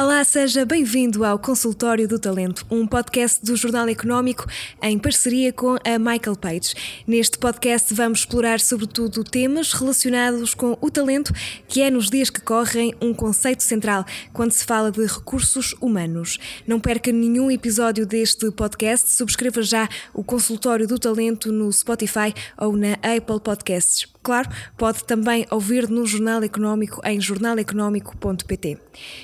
Olá, 0.00 0.24
seja 0.24 0.64
bem-vindo 0.64 1.26
ao 1.26 1.38
Consultório 1.38 2.08
do 2.08 2.18
Talento, 2.18 2.64
um 2.70 2.86
podcast 2.86 3.44
do 3.44 3.54
Jornal 3.54 3.86
Económico 3.86 4.46
em 4.80 4.98
parceria 4.98 5.52
com 5.52 5.76
a 5.84 5.98
Michael 5.98 6.36
Page. 6.36 6.72
Neste 7.06 7.36
podcast 7.36 7.92
vamos 7.92 8.20
explorar 8.20 8.60
sobretudo 8.60 9.22
temas 9.22 9.74
relacionados 9.74 10.54
com 10.54 10.74
o 10.80 10.90
talento, 10.90 11.34
que 11.68 11.82
é 11.82 11.90
nos 11.90 12.08
dias 12.08 12.30
que 12.30 12.40
correm 12.40 12.94
um 12.98 13.12
conceito 13.12 13.62
central 13.62 14.06
quando 14.32 14.52
se 14.52 14.64
fala 14.64 14.90
de 14.90 15.04
recursos 15.04 15.74
humanos. 15.82 16.38
Não 16.66 16.80
perca 16.80 17.12
nenhum 17.12 17.50
episódio 17.50 18.06
deste 18.06 18.50
podcast, 18.52 19.10
subscreva 19.10 19.60
já 19.60 19.86
o 20.14 20.24
Consultório 20.24 20.88
do 20.88 20.98
Talento 20.98 21.52
no 21.52 21.70
Spotify 21.70 22.32
ou 22.56 22.74
na 22.74 22.94
Apple 22.94 23.38
Podcasts. 23.44 24.08
Claro, 24.22 24.50
pode 24.76 25.02
também 25.04 25.46
ouvir 25.50 25.88
no 25.88 26.04
Jornal 26.04 26.42
Económico 26.42 27.00
em 27.06 27.18
jornaleconómico.pt. 27.18 28.78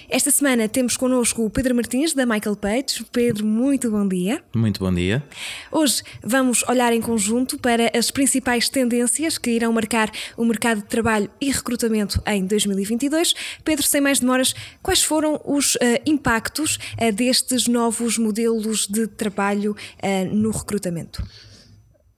Esta 0.09 0.31
semana 0.31 0.69
temos 0.71 0.97
connosco 0.97 1.45
o 1.45 1.51
Pedro 1.51 1.75
Martins, 1.75 2.15
da 2.15 2.25
Michael 2.25 2.57
Page. 2.57 3.05
Pedro, 3.13 3.45
muito 3.45 3.91
bom 3.91 4.09
dia. 4.09 4.43
Muito 4.55 4.81
bom 4.81 4.93
dia. 4.93 5.23
Hoje 5.71 6.03
vamos 6.23 6.65
olhar 6.67 6.95
em 6.95 7.03
conjunto 7.03 7.59
para 7.59 7.91
as 7.97 8.11
principais 8.11 8.71
tendências 8.71 9.37
que 9.37 9.51
irão 9.51 9.71
marcar 9.71 10.11
o 10.35 10.47
mercado 10.47 10.79
de 10.79 10.87
trabalho 10.87 11.31
e 11.39 11.51
recrutamento 11.51 12.23
em 12.27 12.47
2022. 12.47 13.35
Pedro, 13.63 13.85
sem 13.85 14.01
mais 14.01 14.19
demoras, 14.19 14.55
quais 14.83 15.03
foram 15.03 15.39
os 15.45 15.75
uh, 15.75 15.79
impactos 16.07 16.79
uh, 16.99 17.13
destes 17.13 17.69
novos 17.69 18.17
modelos 18.17 18.87
de 18.87 19.07
trabalho 19.07 19.73
uh, 19.73 20.35
no 20.35 20.51
recrutamento? 20.51 21.23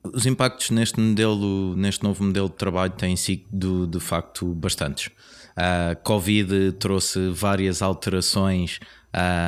Os 0.02 0.26
impactos 0.26 0.70
neste 0.70 1.00
modelo, 1.00 1.74
neste 1.76 2.04
novo 2.04 2.22
modelo 2.22 2.48
de 2.48 2.54
trabalho 2.54 2.92
têm 2.92 3.16
sido 3.16 3.86
de 3.86 3.98
facto 3.98 4.54
bastantes. 4.54 5.10
A 5.56 5.96
Covid 5.96 6.72
trouxe 6.78 7.30
várias 7.30 7.82
alterações 7.82 8.78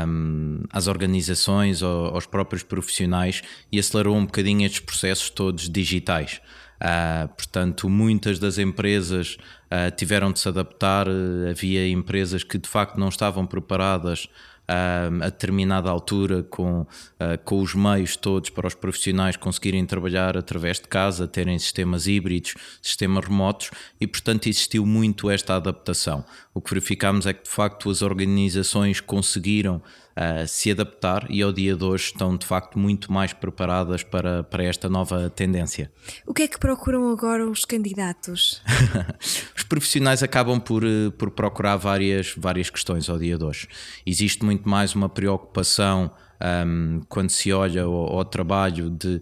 um, 0.09 0.65
às 0.73 0.89
organizações, 0.89 1.83
aos 1.83 2.27
próprios 2.27 2.65
profissionais 2.65 3.43
e 3.71 3.79
acelerou 3.79 4.17
um 4.17 4.27
bocadinho 4.27 4.67
estes 4.67 4.81
processos 4.81 5.31
todos 5.31 5.69
digitais. 5.69 6.41
Uh, 6.81 7.29
portanto, 7.29 7.89
muitas 7.89 8.39
das 8.39 8.59
empresas 8.59 9.37
uh, 9.67 9.95
tiveram 9.95 10.33
de 10.33 10.41
se 10.41 10.49
adaptar. 10.49 11.07
Havia 11.49 11.89
empresas 11.89 12.43
que 12.43 12.59
de 12.59 12.69
facto 12.69 12.99
não 12.99 13.09
estavam 13.09 13.47
preparadas 13.47 14.29
a 14.71 15.27
determinada 15.27 15.91
altura 15.91 16.43
com, 16.45 16.87
ah, 17.19 17.37
com 17.39 17.61
os 17.61 17.75
meios 17.75 18.17
todos 18.17 18.51
para 18.51 18.67
os 18.67 18.75
profissionais 18.75 19.37
conseguirem 19.37 19.85
trabalhar 19.85 20.37
através 20.37 20.79
de 20.79 20.87
casa, 20.87 21.27
terem 21.27 21.59
sistemas 21.59 22.07
híbridos, 22.07 22.55
sistemas 22.81 23.25
remotos 23.25 23.71
e, 24.01 24.07
portanto, 24.07 24.49
existiu 24.49 24.87
muito 24.87 25.29
esta 25.29 25.57
adaptação. 25.57 26.25
O 26.55 26.61
que 26.61 26.71
verificámos 26.71 27.27
é 27.27 27.33
que, 27.33 27.45
de 27.45 27.51
facto, 27.51 27.91
as 27.91 28.03
organizações 28.03 29.01
conseguiram 29.01 29.83
uh, 30.17 30.47
se 30.47 30.71
adaptar 30.71 31.27
e 31.31 31.43
ao 31.43 31.53
dia 31.53 31.77
de 31.77 31.85
hoje 31.85 32.07
estão 32.07 32.37
de 32.37 32.47
facto 32.47 32.79
muito 32.79 33.13
mais 33.13 33.33
preparadas 33.33 34.03
para, 34.03 34.43
para 34.43 34.65
esta 34.65 34.89
nova 34.89 35.31
tendência. 35.31 35.91
O 36.27 36.35
que 36.35 36.43
é 36.43 36.49
que 36.49 36.59
procuram 36.59 37.11
agora 37.11 37.49
os 37.49 37.65
candidatos? 37.65 38.63
os 39.57 39.63
profissionais 39.63 40.23
acabam 40.23 40.61
por, 40.61 40.85
eh, 40.85 41.11
por 41.17 41.31
procurar 41.31 41.77
várias, 41.77 42.35
várias 42.37 42.71
questões 42.71 43.09
ao 43.09 43.19
dia 43.19 43.37
de 43.37 43.45
hoje. 43.45 43.69
Existe 44.07 44.45
muito 44.45 44.69
mais 44.69 44.95
uma 44.95 45.09
preocupação 45.09 46.11
um, 46.41 47.01
quando 47.09 47.31
se 47.31 47.53
olha 47.53 47.83
ao, 47.83 48.19
ao, 48.19 48.25
trabalho 48.25 48.91
de, 48.91 49.21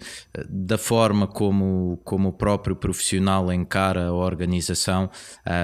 da 0.49 0.79
forma 0.79 1.27
como, 1.27 2.01
como 2.05 2.29
o 2.29 2.33
próprio 2.33 2.77
profissional 2.77 3.53
encara 3.53 4.07
a 4.07 4.13
organização. 4.13 5.11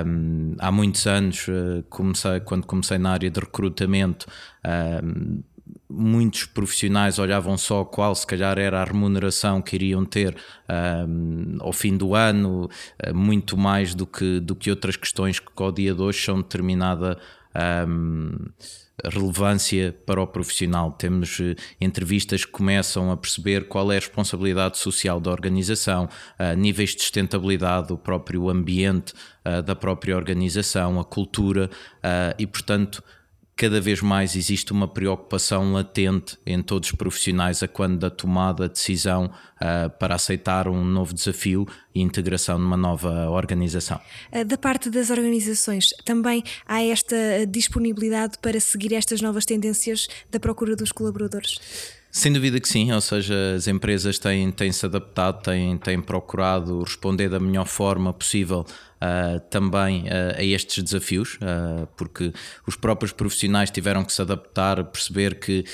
Um, 0.06 0.56
há 0.58 0.72
muitos 0.72 1.06
anos, 1.06 1.46
uh, 1.48 1.84
comecei, 1.88 2.40
quando 2.40 2.66
comecei 2.66 2.98
na 2.98 3.12
área 3.12 3.30
de 3.30 3.40
recrutamento, 3.40 4.26
um, 5.02 5.42
muitos 5.88 6.44
profissionais 6.44 7.18
olhavam 7.18 7.56
só 7.56 7.84
qual 7.84 8.14
se 8.14 8.26
calhar 8.26 8.58
era 8.58 8.80
a 8.80 8.84
remuneração 8.84 9.62
que 9.62 9.76
iriam 9.76 10.04
ter 10.04 10.36
um, 11.08 11.56
ao 11.60 11.72
fim 11.72 11.96
do 11.96 12.14
ano, 12.14 12.68
uh, 13.06 13.14
muito 13.14 13.56
mais 13.56 13.94
do 13.94 14.06
que, 14.06 14.40
do 14.40 14.54
que 14.56 14.70
outras 14.70 14.96
questões 14.96 15.38
que 15.38 15.62
ao 15.62 15.70
dia 15.70 15.94
de 15.94 16.02
hoje 16.02 16.24
são 16.24 16.38
determinada 16.38 17.18
um, 17.88 18.36
relevância 19.02 19.94
para 20.06 20.20
o 20.20 20.26
profissional. 20.26 20.92
Temos 20.92 21.38
uh, 21.40 21.54
entrevistas 21.80 22.44
que 22.44 22.50
começam 22.52 23.10
a 23.10 23.16
perceber 23.16 23.66
qual 23.66 23.90
é 23.90 23.96
a 23.96 24.00
responsabilidade 24.00 24.78
social 24.78 25.18
da 25.18 25.30
organização, 25.30 26.04
uh, 26.38 26.56
níveis 26.56 26.94
de 26.94 27.02
sustentabilidade, 27.02 27.92
o 27.92 27.98
próprio 27.98 28.48
ambiente 28.48 29.12
uh, 29.44 29.62
da 29.62 29.74
própria 29.74 30.16
organização, 30.16 31.00
a 31.00 31.04
cultura 31.04 31.70
e, 32.38 32.46
portanto, 32.46 33.02
cada 33.56 33.80
vez 33.80 34.00
mais 34.00 34.34
existe 34.34 34.72
uma 34.72 34.88
preocupação 34.88 35.72
latente 35.72 36.36
em 36.44 36.62
todos 36.62 36.90
os 36.90 36.94
profissionais 36.94 37.62
a 37.62 37.68
quando 37.68 37.98
da 37.98 38.10
tomada 38.10 38.68
de 38.68 38.74
decisão 38.74 39.26
uh, 39.26 39.90
para 39.98 40.14
aceitar 40.14 40.68
um 40.68 40.84
novo 40.84 41.14
desafio 41.14 41.66
e 41.94 42.00
integração 42.00 42.58
numa 42.58 42.76
nova 42.76 43.30
organização. 43.30 44.00
Ah, 44.32 44.42
da 44.42 44.58
parte 44.58 44.90
das 44.90 45.10
organizações, 45.10 45.90
também 46.04 46.42
há 46.66 46.82
esta 46.82 47.16
disponibilidade 47.48 48.38
para 48.38 48.58
seguir 48.58 48.92
estas 48.92 49.20
novas 49.20 49.44
tendências 49.44 50.08
da 50.30 50.40
procura 50.40 50.74
dos 50.74 50.90
colaboradores? 50.90 51.58
Sem 52.10 52.32
dúvida 52.32 52.60
que 52.60 52.68
sim, 52.68 52.92
ou 52.92 53.00
seja, 53.00 53.34
as 53.56 53.66
empresas 53.66 54.20
têm, 54.20 54.52
têm 54.52 54.70
se 54.70 54.86
adaptado, 54.86 55.42
têm, 55.42 55.76
têm 55.76 56.00
procurado 56.00 56.84
responder 56.84 57.28
da 57.28 57.40
melhor 57.40 57.66
forma 57.66 58.12
possível 58.12 58.64
uh, 59.04 59.40
também 59.50 60.04
uh, 60.04 60.38
a 60.38 60.42
estes 60.42 60.82
desafios, 60.82 61.34
uh, 61.34 61.86
porque 61.96 62.32
os 62.66 62.76
próprios 62.76 63.12
profissionais 63.12 63.70
tiveram 63.70 64.04
que 64.04 64.12
se 64.12 64.22
adaptar, 64.22 64.82
perceber 64.84 65.38
que, 65.38 65.64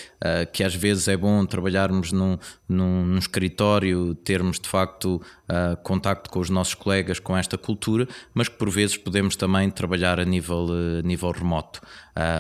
que 0.53 0.63
às 0.63 0.75
vezes 0.75 1.09
é 1.09 1.17
bom 1.17 1.45
trabalharmos 1.47 2.13
num, 2.13 2.39
num, 2.69 3.05
num 3.07 3.19
escritório, 3.19 4.15
termos 4.15 4.59
de 4.59 4.69
facto 4.69 5.21
contacto 5.83 6.31
com 6.31 6.39
os 6.39 6.49
nossos 6.51 6.75
colegas 6.75 7.19
com 7.19 7.37
esta 7.37 7.59
cultura, 7.59 8.07
mas 8.33 8.49
que 8.49 8.57
por 8.57 8.71
vezes 8.71 8.97
podemos 8.97 9.35
também 9.35 9.71
trabalhar 9.71 10.21
a 10.21 10.25
nível, 10.25 10.69
nível 11.03 11.31
remoto. 11.33 11.81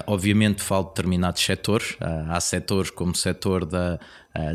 obviamente 0.06 0.62
falo 0.62 0.84
de 0.84 0.90
determinados 0.90 1.42
setores, 1.42 1.96
há 2.28 2.38
setores 2.40 2.90
como 2.90 3.12
o 3.12 3.16
setor 3.16 3.64
da 3.64 3.98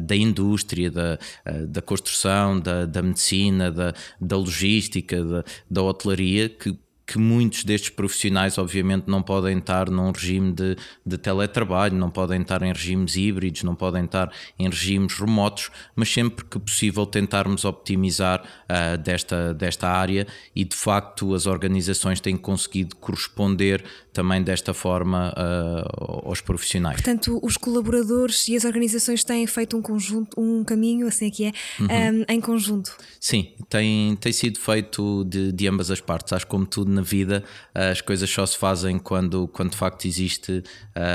da 0.01 0.15
indústria, 0.15 0.89
da, 0.89 1.19
da 1.67 1.81
construção, 1.81 2.57
da, 2.59 2.85
da 2.85 3.01
medicina, 3.01 3.69
da, 3.69 3.93
da 4.21 4.37
logística, 4.37 5.21
da, 5.21 5.43
da 5.69 5.83
hotelaria, 5.83 6.24
que 6.57 6.84
que 7.05 7.19
muitos 7.19 7.63
destes 7.63 7.89
profissionais, 7.89 8.57
obviamente, 8.57 9.05
não 9.07 9.21
podem 9.21 9.59
estar 9.59 9.89
num 9.89 10.11
regime 10.11 10.51
de, 10.51 10.75
de 11.05 11.17
teletrabalho, 11.17 11.95
não 11.95 12.09
podem 12.09 12.41
estar 12.41 12.63
em 12.63 12.73
regimes 12.73 13.15
híbridos, 13.15 13.63
não 13.63 13.75
podem 13.75 14.05
estar 14.05 14.31
em 14.57 14.67
regimes 14.67 15.13
remotos, 15.13 15.69
mas 15.95 16.11
sempre 16.11 16.43
que 16.45 16.57
possível 16.57 17.05
tentarmos 17.05 17.63
optimizar 17.63 18.43
uh, 18.43 18.97
desta, 18.97 19.53
desta 19.53 19.87
área 19.87 20.25
e, 20.55 20.65
de 20.65 20.75
facto, 20.75 21.35
as 21.35 21.45
organizações 21.45 22.19
têm 22.19 22.35
conseguido 22.35 22.95
corresponder 22.95 23.83
também 24.11 24.41
desta 24.41 24.73
forma 24.73 25.33
uh, 25.37 26.27
aos 26.29 26.41
profissionais. 26.41 27.01
Portanto, 27.01 27.39
os 27.43 27.57
colaboradores 27.57 28.47
e 28.47 28.55
as 28.55 28.63
organizações 28.63 29.23
têm 29.23 29.45
feito 29.45 29.77
um 29.77 29.81
conjunto, 29.81 30.39
um 30.39 30.63
caminho, 30.63 31.05
assim 31.07 31.27
é 31.27 31.29
que 31.29 31.45
é, 31.45 31.51
uhum. 31.79 32.21
um, 32.21 32.25
em 32.29 32.41
conjunto. 32.41 32.95
Sim, 33.19 33.53
tem, 33.69 34.15
tem 34.15 34.31
sido 34.31 34.59
feito 34.59 35.25
de, 35.25 35.51
de 35.51 35.67
ambas 35.67 35.91
as 35.91 35.99
partes. 35.99 36.31
Acho 36.31 36.45
que 36.45 36.51
como 36.51 36.65
tudo 36.65 36.94
na 36.95 37.01
vida, 37.01 37.43
as 37.73 38.01
coisas 38.01 38.29
só 38.29 38.45
se 38.45 38.57
fazem 38.57 38.97
quando, 38.97 39.47
quando 39.49 39.71
de 39.71 39.77
facto 39.77 40.05
existe 40.05 40.63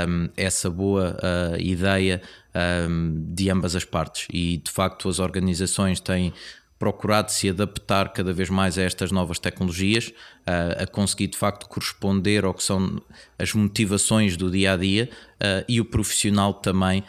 um, 0.07 0.29
essa 0.37 0.69
boa 0.69 1.17
uh, 1.17 1.59
ideia 1.59 2.21
um, 2.87 3.25
de 3.33 3.49
ambas 3.49 3.75
as 3.75 3.83
partes. 3.83 4.27
E 4.31 4.57
de 4.57 4.71
facto 4.71 5.09
as 5.09 5.19
organizações 5.19 5.99
têm 5.99 6.33
procurado 6.81 7.31
se 7.31 7.47
adaptar 7.47 8.11
cada 8.11 8.33
vez 8.33 8.49
mais 8.49 8.75
a 8.75 8.81
estas 8.81 9.11
novas 9.11 9.37
tecnologias, 9.37 10.11
a 10.45 10.87
conseguir 10.87 11.27
de 11.27 11.37
facto 11.37 11.67
corresponder 11.67 12.45
ao 12.45 12.53
que 12.53 12.63
são 12.63 13.01
as 13.37 13.53
motivações 13.53 14.35
do 14.35 14.49
dia 14.49 14.73
a 14.73 14.77
dia 14.77 15.09
e 15.67 15.79
o 15.79 15.85
profissional 15.85 16.53
também 16.53 17.03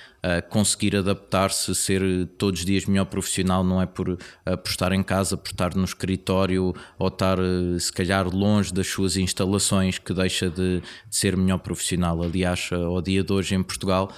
conseguir 0.48 0.96
adaptar-se, 0.96 1.74
ser 1.74 2.02
todos 2.38 2.60
os 2.60 2.66
dias 2.66 2.86
melhor 2.86 3.06
profissional, 3.06 3.64
não 3.64 3.82
é 3.82 3.86
por, 3.86 4.16
por 4.16 4.68
estar 4.68 4.92
em 4.92 5.02
casa, 5.02 5.36
por 5.36 5.50
estar 5.50 5.74
no 5.74 5.84
escritório 5.84 6.74
ou 6.98 7.08
estar 7.08 7.38
se 7.78 7.92
calhar 7.92 8.28
longe 8.28 8.72
das 8.72 8.86
suas 8.86 9.16
instalações 9.16 9.98
que 9.98 10.14
deixa 10.14 10.48
de, 10.48 10.80
de 10.80 11.16
ser 11.16 11.36
melhor 11.36 11.58
profissional. 11.58 12.22
Aliás, 12.22 12.70
ao 12.72 13.02
dia 13.02 13.22
de 13.22 13.32
hoje 13.32 13.54
em 13.54 13.62
Portugal 13.62 14.10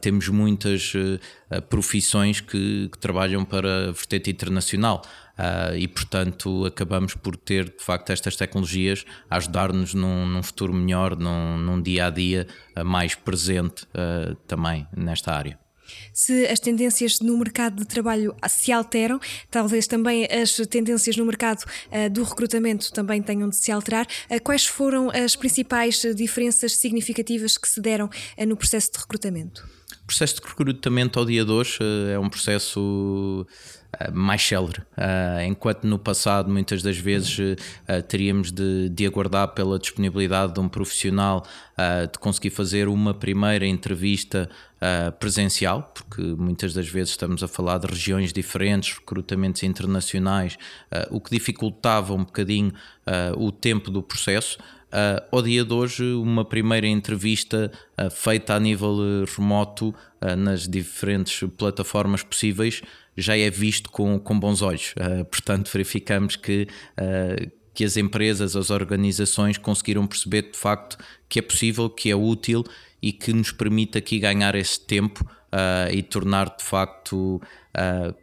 temos 0.00 0.28
muitas 0.28 0.92
profissões 1.68 2.40
que, 2.40 2.88
que 2.90 2.98
trabalham 2.98 3.44
para 3.44 3.88
a 3.88 3.92
vertente 3.92 4.30
internacional. 4.30 5.02
Uh, 5.40 5.74
e 5.74 5.88
portanto 5.88 6.66
acabamos 6.66 7.14
por 7.14 7.34
ter 7.34 7.64
de 7.64 7.82
facto 7.82 8.10
estas 8.10 8.36
tecnologias 8.36 9.06
a 9.30 9.38
ajudar-nos 9.38 9.94
num, 9.94 10.26
num, 10.26 10.42
futuro 10.42 10.70
melhor, 10.74 11.16
num, 11.16 11.56
num, 11.56 11.80
dia 11.80 12.08
a 12.08 12.10
dia 12.10 12.46
uh, 12.76 12.84
mais 12.84 13.14
presente 13.14 13.84
uh, 13.84 14.34
também 14.46 14.86
nesta 14.94 15.32
área. 15.32 15.58
Se 16.12 16.46
as 16.46 16.60
tendências 16.60 17.20
no 17.20 17.38
mercado 17.38 17.76
de 17.76 17.86
trabalho 17.86 18.36
se 18.48 18.70
alteram, 18.70 19.18
talvez 19.50 19.86
também 19.86 20.28
as 20.30 20.54
tendências 20.68 21.16
no 21.16 21.24
mercado 21.24 21.64
uh, 21.64 22.10
do 22.10 22.22
recrutamento 22.22 22.92
também 22.92 23.22
tenham 23.22 23.48
de 23.48 23.56
se 23.56 23.72
alterar. 23.72 24.06
Quais 24.44 24.66
foram 24.66 25.10
as 25.10 25.34
principais 25.36 26.02
diferenças 26.14 26.76
significativas 26.76 27.56
que 27.56 27.66
se 27.66 27.80
deram 27.80 28.10
no 28.46 28.56
processo 28.58 28.92
de 28.92 28.98
recrutamento? 28.98 29.66
O 30.02 30.06
processo 30.06 30.36
de 30.36 30.46
recrutamento 30.46 31.18
ao 31.18 31.24
dia 31.24 31.44
de 31.44 31.50
hoje 31.50 31.78
é 32.12 32.18
um 32.18 32.28
processo 32.28 33.46
mais 34.12 34.42
célere, 34.42 34.80
uh, 34.80 35.42
enquanto 35.46 35.84
no 35.84 35.98
passado 35.98 36.50
muitas 36.50 36.82
das 36.82 36.96
vezes 36.96 37.38
uh, 37.38 38.02
teríamos 38.08 38.52
de, 38.52 38.88
de, 38.88 39.06
aguardar 39.06 39.48
pela 39.48 39.78
disponibilidade 39.78 40.54
de 40.54 40.60
um 40.60 40.68
profissional 40.68 41.44
de 42.12 42.18
conseguir 42.18 42.50
fazer 42.50 42.88
uma 42.88 43.14
primeira 43.14 43.66
entrevista 43.66 44.50
presencial, 45.18 45.90
porque 45.94 46.20
muitas 46.20 46.74
das 46.74 46.86
vezes 46.86 47.12
estamos 47.12 47.42
a 47.42 47.48
falar 47.48 47.78
de 47.78 47.86
regiões 47.86 48.34
diferentes, 48.34 48.98
recrutamentos 48.98 49.62
internacionais, 49.62 50.58
o 51.10 51.18
que 51.22 51.30
dificultava 51.30 52.12
um 52.12 52.22
bocadinho 52.22 52.70
o 53.38 53.50
tempo 53.50 53.90
do 53.90 54.02
processo. 54.02 54.58
Uh, 54.90 55.36
ao 55.36 55.42
dia 55.42 55.64
de 55.64 55.72
hoje, 55.72 56.02
uma 56.14 56.44
primeira 56.44 56.86
entrevista 56.86 57.70
uh, 57.96 58.10
feita 58.10 58.54
a 58.54 58.60
nível 58.60 59.24
remoto 59.24 59.94
uh, 60.20 60.36
nas 60.36 60.66
diferentes 60.66 61.48
plataformas 61.56 62.22
possíveis 62.22 62.82
já 63.16 63.36
é 63.36 63.50
visto 63.50 63.90
com, 63.90 64.18
com 64.18 64.38
bons 64.38 64.62
olhos. 64.62 64.94
Uh, 64.96 65.24
portanto, 65.24 65.70
verificamos 65.72 66.36
que, 66.36 66.66
uh, 66.98 67.50
que 67.74 67.84
as 67.84 67.96
empresas, 67.96 68.56
as 68.56 68.70
organizações 68.70 69.58
conseguiram 69.58 70.06
perceber 70.06 70.50
de 70.50 70.58
facto 70.58 70.96
que 71.28 71.38
é 71.38 71.42
possível, 71.42 71.88
que 71.88 72.10
é 72.10 72.16
útil 72.16 72.64
e 73.02 73.12
que 73.12 73.32
nos 73.32 73.52
permite 73.52 73.96
aqui 73.96 74.18
ganhar 74.18 74.54
esse 74.54 74.80
tempo 74.80 75.24
uh, 75.24 75.92
e 75.92 76.02
tornar 76.02 76.56
de 76.56 76.64
facto 76.64 77.40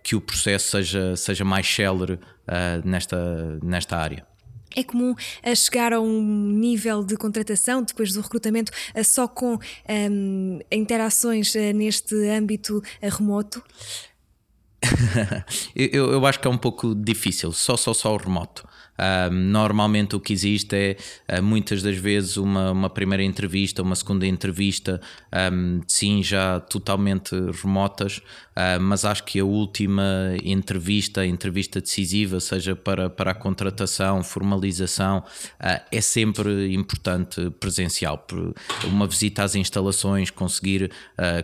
que 0.03 0.13
o 0.13 0.19
processo 0.19 0.71
seja, 0.71 1.15
seja 1.15 1.45
mais 1.45 1.65
célere 1.65 2.19
nesta, 2.83 3.57
nesta 3.63 3.95
área. 3.95 4.25
É 4.75 4.83
comum 4.83 5.15
chegar 5.55 5.93
a 5.93 5.99
um 5.99 6.21
nível 6.21 7.03
de 7.03 7.15
contratação 7.15 7.81
depois 7.83 8.13
do 8.13 8.21
recrutamento 8.21 8.71
só 9.03 9.27
com 9.27 9.57
um, 9.89 10.59
interações 10.71 11.53
neste 11.73 12.15
âmbito 12.29 12.81
remoto? 13.01 13.63
eu, 15.75 16.11
eu 16.11 16.25
acho 16.25 16.39
que 16.39 16.47
é 16.47 16.51
um 16.51 16.57
pouco 16.57 16.93
difícil, 16.93 17.51
só, 17.51 17.75
só, 17.75 17.93
só 17.93 18.13
o 18.13 18.17
remoto. 18.17 18.67
Uh, 18.97 19.31
normalmente 19.31 20.15
o 20.15 20.19
que 20.19 20.33
existe 20.33 20.75
é 20.75 20.97
uh, 21.37 21.43
muitas 21.43 21.83
das 21.83 21.97
vezes 21.97 22.35
uma, 22.35 22.71
uma 22.71 22.89
primeira 22.89 23.23
entrevista, 23.23 23.83
uma 23.83 23.95
segunda 23.95 24.25
entrevista, 24.25 24.99
um, 25.53 25.81
sim, 25.87 26.23
já 26.23 26.59
totalmente 26.59 27.35
remotas, 27.61 28.17
uh, 28.17 28.81
mas 28.81 29.05
acho 29.05 29.23
que 29.23 29.39
a 29.39 29.45
última 29.45 30.03
entrevista, 30.43 31.21
a 31.21 31.27
entrevista 31.27 31.79
decisiva, 31.79 32.39
seja 32.39 32.75
para, 32.75 33.07
para 33.07 33.31
a 33.31 33.35
contratação, 33.35 34.23
formalização, 34.23 35.23
é 35.91 36.01
sempre 36.01 36.73
importante 36.73 37.49
presencial. 37.59 38.25
Uma 38.85 39.05
visita 39.05 39.43
às 39.43 39.55
instalações, 39.55 40.31
conseguir 40.31 40.91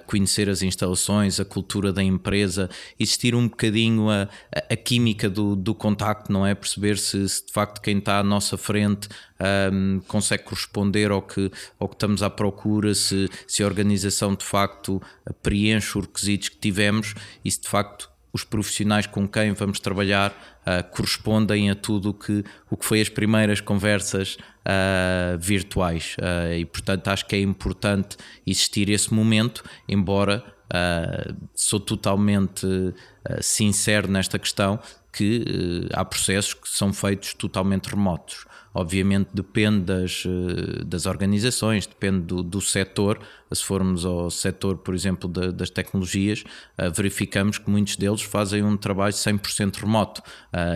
conhecer 0.07 0.49
as 0.49 0.61
instalações, 0.61 1.39
a 1.39 1.45
cultura 1.45 1.91
da 1.91 2.01
empresa, 2.01 2.69
existir 2.99 3.35
um 3.35 3.47
bocadinho 3.47 4.09
a, 4.09 4.27
a 4.69 4.75
química 4.75 5.29
do, 5.29 5.55
do 5.55 5.75
contacto, 5.75 6.31
não 6.31 6.45
é? 6.45 6.55
Perceber 6.55 6.97
se, 6.97 7.27
se 7.27 7.42
de 7.45 7.53
facto 7.53 7.81
quem 7.81 7.97
está 7.97 8.19
à 8.19 8.23
nossa 8.23 8.57
frente 8.57 9.07
um, 9.71 10.01
consegue 10.07 10.43
corresponder 10.43 11.11
ao 11.11 11.21
que, 11.21 11.51
ao 11.79 11.87
que 11.87 11.95
estamos 11.95 12.23
à 12.23 12.29
procura, 12.29 12.93
se, 12.95 13.29
se 13.47 13.63
a 13.63 13.65
organização 13.65 14.35
de 14.35 14.43
facto 14.43 15.01
preenche 15.41 15.97
os 15.97 16.05
requisitos 16.05 16.49
que 16.49 16.57
tivemos 16.57 17.13
e 17.43 17.51
se 17.51 17.61
de 17.61 17.67
facto 17.67 18.13
os 18.33 18.43
profissionais 18.43 19.05
com 19.05 19.27
quem 19.27 19.53
vamos 19.53 19.79
trabalhar 19.79 20.31
uh, 20.31 20.83
correspondem 20.91 21.69
a 21.69 21.75
tudo 21.75 22.13
que, 22.13 22.43
o 22.69 22.75
que 22.75 22.83
foi 22.83 22.99
as 22.99 23.07
primeiras 23.07 23.61
conversas 23.61 24.35
uh, 24.65 25.37
virtuais. 25.37 26.17
Uh, 26.17 26.57
e 26.57 26.65
portanto 26.65 27.07
acho 27.09 27.27
que 27.27 27.35
é 27.35 27.39
importante 27.39 28.17
existir 28.45 28.89
esse 28.89 29.13
momento, 29.13 29.63
embora 29.87 30.43
sou 31.53 31.79
totalmente 31.79 32.65
sincero 33.41 34.09
nesta 34.09 34.37
questão 34.37 34.79
que 35.13 35.45
uh, 35.45 35.89
há 35.93 36.03
processos 36.03 36.55
que 36.55 36.67
são 36.67 36.91
feitos 36.91 37.35
totalmente 37.35 37.85
remotos. 37.85 38.45
Obviamente 38.73 39.29
depende 39.31 39.81
das, 39.81 40.25
uh, 40.25 40.83
das 40.83 41.05
organizações, 41.05 41.85
depende 41.85 42.21
do, 42.21 42.41
do 42.41 42.59
setor. 42.59 43.19
Se 43.51 43.63
formos 43.63 44.03
ao 44.03 44.31
setor, 44.31 44.77
por 44.77 44.95
exemplo, 44.95 45.29
da, 45.29 45.51
das 45.51 45.69
tecnologias, 45.69 46.43
verificamos 46.95 47.59
que 47.59 47.69
muitos 47.69 47.95
deles 47.95 48.23
fazem 48.23 48.63
um 48.63 48.75
trabalho 48.75 49.13
100% 49.13 49.75
remoto 49.75 50.23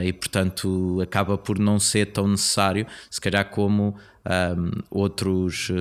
e, 0.03 0.13
portanto, 0.13 1.01
acaba 1.01 1.39
por 1.39 1.57
não 1.57 1.79
ser 1.79 2.05
tão 2.11 2.27
necessário, 2.27 2.85
se 3.09 3.19
calhar 3.19 3.49
como 3.49 3.95
um, 4.23 4.71
outros 4.91 5.71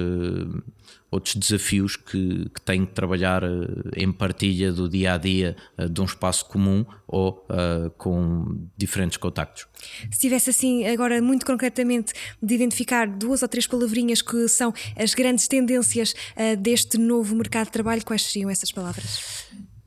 outros 1.10 1.36
desafios 1.36 1.96
que, 1.96 2.48
que 2.50 2.60
têm 2.60 2.84
que 2.84 2.92
trabalhar 2.92 3.42
eh, 3.42 3.48
em 3.96 4.12
partilha 4.12 4.72
do 4.72 4.88
dia 4.88 5.14
a 5.14 5.18
dia 5.18 5.56
eh, 5.78 5.88
de 5.88 6.00
um 6.00 6.04
espaço 6.04 6.44
comum 6.56 6.86
ou 7.06 7.46
uh, 7.50 7.90
com 7.98 8.66
diferentes 8.78 9.18
contactos. 9.18 9.66
Se 10.10 10.18
tivesse 10.18 10.48
assim, 10.48 10.86
agora 10.86 11.20
muito 11.20 11.44
concretamente, 11.44 12.14
de 12.42 12.54
identificar 12.54 13.06
duas 13.06 13.42
ou 13.42 13.48
três 13.48 13.66
palavrinhas 13.66 14.22
que 14.22 14.48
são 14.48 14.72
as 14.96 15.12
grandes 15.12 15.46
tendências 15.46 16.14
uh, 16.34 16.56
deste 16.56 16.96
novo 16.96 17.36
mercado 17.36 17.66
de 17.66 17.72
trabalho, 17.72 18.02
quais 18.06 18.22
seriam 18.22 18.48
essas 18.48 18.72
palavras? 18.72 19.44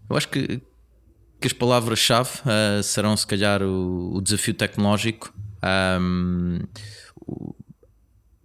Eu 0.08 0.16
acho 0.16 0.30
que, 0.30 0.62
que 1.42 1.48
as 1.48 1.54
palavras-chave 1.54 2.30
uh, 2.42 2.84
serão, 2.84 3.18
se 3.18 3.26
calhar, 3.26 3.64
o, 3.64 4.18
o 4.18 4.22
desafio 4.22 4.54
tecnológico. 4.54 5.34
Um, 6.00 6.60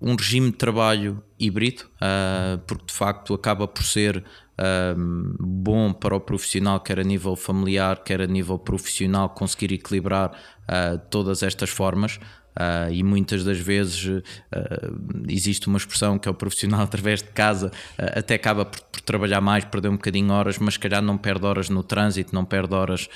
um 0.00 0.16
regime 0.16 0.50
de 0.50 0.56
trabalho 0.56 1.22
híbrido, 1.38 1.84
uh, 1.96 2.58
porque 2.66 2.86
de 2.86 2.92
facto 2.92 3.32
acaba 3.34 3.68
por 3.68 3.84
ser 3.84 4.24
uh, 4.58 5.36
bom 5.38 5.92
para 5.92 6.14
o 6.16 6.20
profissional, 6.20 6.80
quer 6.80 6.98
a 6.98 7.04
nível 7.04 7.36
familiar, 7.36 8.02
quer 8.02 8.20
a 8.20 8.26
nível 8.26 8.58
profissional, 8.58 9.28
conseguir 9.30 9.72
equilibrar 9.72 10.30
uh, 10.30 10.98
todas 11.10 11.42
estas 11.42 11.70
formas. 11.70 12.18
Uh, 12.54 12.88
e 12.92 13.02
muitas 13.02 13.42
das 13.42 13.58
vezes 13.58 14.06
uh, 14.06 14.22
existe 15.28 15.66
uma 15.66 15.76
expressão 15.76 16.16
que 16.20 16.28
é 16.28 16.30
o 16.30 16.34
profissional 16.34 16.82
através 16.86 17.20
de 17.20 17.30
casa 17.30 17.72
até 17.98 18.36
acaba 18.36 18.64
por, 18.64 18.80
por, 18.80 19.00
trabalhar 19.00 19.40
mais, 19.40 19.64
perder 19.64 19.88
um 19.88 19.96
bocadinho 19.96 20.32
horas, 20.32 20.56
mas 20.58 20.74
se 20.74 20.80
calhar 20.80 21.02
não 21.02 21.18
perde 21.18 21.44
horas 21.44 21.68
no 21.68 21.82
trânsito, 21.82 22.32
não 22.32 22.44
perde 22.44 22.72
horas 22.72 23.08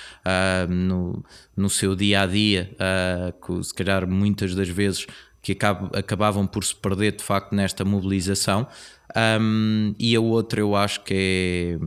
no, 0.68 1.24
no 1.56 1.70
seu 1.70 1.94
dia 1.94 2.22
a 2.22 2.26
dia, 2.26 2.76
se 3.62 3.72
calhar 3.72 4.06
muitas 4.06 4.54
das 4.54 4.68
vezes 4.68 5.06
que 5.54 5.66
acabavam 5.96 6.46
por 6.46 6.64
se 6.64 6.74
perder 6.74 7.12
de 7.12 7.22
facto 7.22 7.54
nesta 7.54 7.84
mobilização. 7.84 8.66
Um, 9.40 9.94
e 9.98 10.14
a 10.14 10.20
outra 10.20 10.60
eu 10.60 10.76
acho 10.76 11.02
que 11.02 11.14
é, 11.14 11.78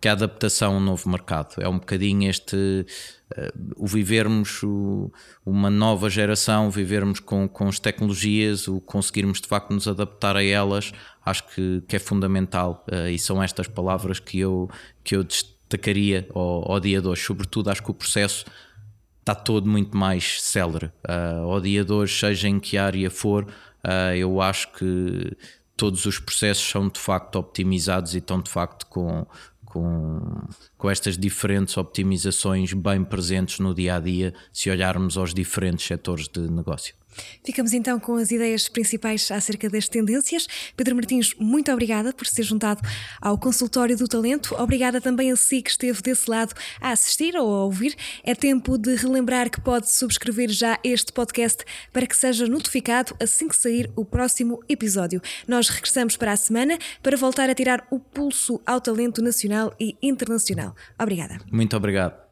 que 0.00 0.08
é 0.08 0.10
a 0.10 0.14
adaptação 0.14 0.74
ao 0.74 0.80
novo 0.80 1.08
mercado. 1.08 1.54
É 1.58 1.68
um 1.68 1.78
bocadinho 1.78 2.28
este 2.28 2.56
uh, 2.56 3.72
o 3.76 3.86
vivermos 3.86 4.62
o, 4.62 5.10
uma 5.46 5.70
nova 5.70 6.10
geração, 6.10 6.70
vivermos 6.70 7.20
com, 7.20 7.48
com 7.48 7.68
as 7.68 7.78
tecnologias, 7.78 8.68
o 8.68 8.80
conseguirmos 8.80 9.40
de 9.40 9.48
facto 9.48 9.72
nos 9.72 9.88
adaptar 9.88 10.36
a 10.36 10.44
elas, 10.44 10.92
acho 11.24 11.46
que, 11.48 11.82
que 11.88 11.96
é 11.96 11.98
fundamental. 11.98 12.84
Uh, 12.90 13.08
e 13.08 13.18
são 13.18 13.42
estas 13.42 13.68
palavras 13.68 14.20
que 14.20 14.38
eu, 14.38 14.68
que 15.02 15.16
eu 15.16 15.24
destacaria 15.24 16.28
ao, 16.34 16.72
ao 16.72 16.80
dia 16.80 17.00
de 17.00 17.08
hoje. 17.08 17.22
Sobretudo, 17.22 17.70
acho 17.70 17.82
que 17.82 17.90
o 17.90 17.94
processo 17.94 18.44
está 19.22 19.34
todo 19.34 19.68
muito 19.68 19.96
mais 19.96 20.42
célere. 20.42 20.86
Uh, 21.08 21.50
ao 21.50 21.60
dia 21.60 21.84
de 21.84 21.92
hoje, 21.92 22.18
seja 22.18 22.48
em 22.48 22.58
que 22.58 22.76
área 22.76 23.10
for, 23.10 23.44
uh, 23.44 24.14
eu 24.16 24.40
acho 24.40 24.72
que 24.72 25.36
todos 25.76 26.04
os 26.04 26.18
processos 26.18 26.68
são 26.68 26.88
de 26.88 26.98
facto 26.98 27.36
optimizados 27.36 28.14
e 28.14 28.18
estão 28.18 28.40
de 28.40 28.50
facto 28.50 28.86
com, 28.86 29.24
com, 29.64 30.42
com 30.76 30.90
estas 30.90 31.16
diferentes 31.16 31.76
optimizações 31.76 32.72
bem 32.72 33.04
presentes 33.04 33.60
no 33.60 33.74
dia 33.74 33.96
a 33.96 34.00
dia, 34.00 34.34
se 34.52 34.68
olharmos 34.70 35.16
aos 35.16 35.32
diferentes 35.32 35.86
setores 35.86 36.28
de 36.28 36.40
negócio. 36.40 36.94
Ficamos 37.44 37.72
então 37.72 37.98
com 37.98 38.16
as 38.16 38.30
ideias 38.30 38.68
principais 38.68 39.30
acerca 39.30 39.68
das 39.68 39.88
tendências. 39.88 40.46
Pedro 40.76 40.94
Martins, 40.94 41.34
muito 41.38 41.70
obrigada 41.70 42.12
por 42.12 42.26
ser 42.26 42.42
juntado 42.42 42.80
ao 43.20 43.38
Consultório 43.38 43.96
do 43.96 44.08
Talento. 44.08 44.54
Obrigada 44.58 45.00
também 45.00 45.30
a 45.30 45.36
si 45.36 45.62
que 45.62 45.70
esteve 45.70 46.00
desse 46.02 46.30
lado 46.30 46.54
a 46.80 46.90
assistir 46.90 47.36
ou 47.36 47.54
a 47.54 47.64
ouvir. 47.64 47.94
É 48.24 48.34
tempo 48.34 48.78
de 48.78 48.94
relembrar 48.94 49.50
que 49.50 49.60
pode 49.60 49.90
subscrever 49.90 50.50
já 50.50 50.78
este 50.84 51.12
podcast 51.12 51.64
para 51.92 52.06
que 52.06 52.16
seja 52.16 52.46
notificado 52.46 53.14
assim 53.20 53.48
que 53.48 53.56
sair 53.56 53.90
o 53.96 54.04
próximo 54.04 54.60
episódio. 54.68 55.20
Nós 55.46 55.68
regressamos 55.68 56.16
para 56.16 56.32
a 56.32 56.36
semana 56.36 56.78
para 57.02 57.16
voltar 57.16 57.50
a 57.50 57.54
tirar 57.54 57.86
o 57.90 57.98
pulso 57.98 58.60
ao 58.66 58.80
talento 58.80 59.22
nacional 59.22 59.74
e 59.78 59.96
internacional. 60.02 60.74
Obrigada. 60.98 61.38
Muito 61.50 61.76
obrigado. 61.76 62.31